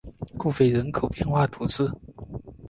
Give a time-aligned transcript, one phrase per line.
[0.39, 1.87] 库菲人口变化图示